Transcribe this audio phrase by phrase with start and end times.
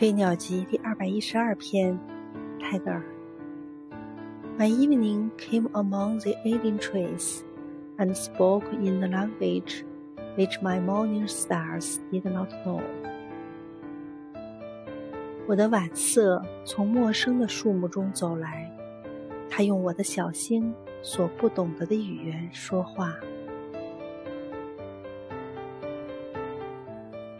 [0.00, 2.00] 飞鸟集第二百一十二篇，
[2.58, 3.02] 泰戈尔。
[4.58, 7.42] My evening came among the alien trees,
[7.98, 9.84] and spoke in the language
[10.38, 12.80] which my morning stars did not know.
[15.46, 18.74] 我的晚色从陌生的树木中走来，
[19.50, 20.72] 它用我的小星
[21.02, 23.14] 所不懂得的语言说话。